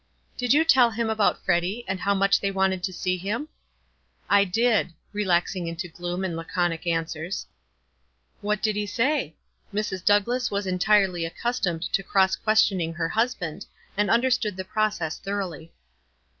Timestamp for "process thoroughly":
14.65-15.71